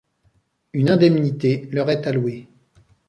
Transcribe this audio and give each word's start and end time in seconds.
Une 0.73 0.89
indemnité 0.89 1.69
leur 1.71 1.91
est 1.91 2.07
allouée. 2.07 2.47